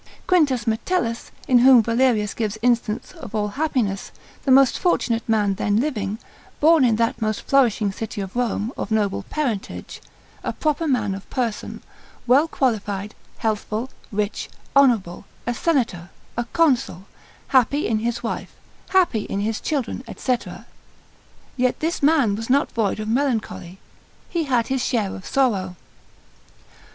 Q. 0.27 0.47
Metellus, 0.65 1.29
in 1.47 1.59
whom 1.59 1.83
Valerius 1.83 2.33
gives 2.33 2.57
instance 2.63 3.11
of 3.11 3.35
all 3.35 3.49
happiness, 3.49 4.11
the 4.45 4.49
most 4.51 4.79
fortunate 4.79 5.21
man 5.29 5.53
then 5.53 5.77
living, 5.77 6.17
born 6.59 6.83
in 6.83 6.95
that 6.95 7.21
most 7.21 7.43
flourishing 7.43 7.91
city 7.91 8.19
of 8.19 8.35
Rome, 8.35 8.73
of 8.75 8.89
noble 8.89 9.21
parentage, 9.29 10.01
a 10.43 10.53
proper 10.53 10.87
man 10.87 11.13
of 11.13 11.29
person, 11.29 11.83
well 12.25 12.47
qualified, 12.47 13.13
healthful, 13.37 13.91
rich, 14.11 14.49
honourable, 14.75 15.25
a 15.45 15.53
senator, 15.53 16.09
a 16.35 16.45
consul, 16.45 17.05
happy 17.49 17.85
in 17.85 17.99
his 17.99 18.23
wife, 18.23 18.55
happy 18.89 19.25
in 19.25 19.41
his 19.41 19.61
children, 19.61 20.03
&c. 20.17 20.37
yet 21.57 21.79
this 21.79 22.01
man 22.01 22.35
was 22.35 22.49
not 22.49 22.71
void 22.71 22.99
of 22.99 23.07
melancholy, 23.07 23.77
he 24.31 24.45
had 24.45 24.65
his 24.69 24.83
share 24.83 25.13
of 25.15 25.27
sorrow. 25.27 25.75